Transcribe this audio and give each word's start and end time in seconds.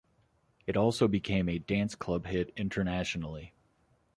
It 0.65 0.75
also 0.75 1.07
became 1.07 1.47
a 1.47 1.59
dance-club 1.59 2.25
hit 2.25 2.53
internationally. 2.57 3.53